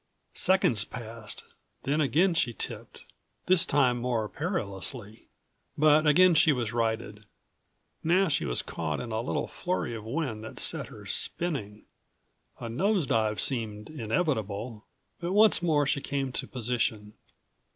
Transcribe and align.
Seconds 0.33 0.83
passed, 0.83 1.43
then 1.83 2.01
again 2.01 2.33
she 2.33 2.53
tipped, 2.55 3.01
this 3.45 3.67
time 3.67 3.97
more 3.97 4.27
perilously. 4.27 5.27
But 5.77 6.07
again 6.07 6.33
she 6.33 6.51
was 6.51 6.73
righted. 6.73 7.25
Now 8.03 8.27
she 8.27 8.43
was 8.43 8.63
caught 8.63 8.99
in 8.99 9.11
a 9.11 9.21
little 9.21 9.45
flurry 9.47 9.93
of 9.93 10.03
wind 10.03 10.43
that 10.43 10.57
set 10.57 10.87
her 10.87 11.05
spinning. 11.05 11.85
A 12.59 12.67
nose 12.67 13.05
dive 13.05 13.39
seemed 13.39 13.91
inevitable, 13.91 14.85
but 15.19 15.33
once 15.33 15.61
more 15.61 15.85
she 15.85 16.01
came 16.01 16.31
to 16.31 16.47
position. 16.47 17.13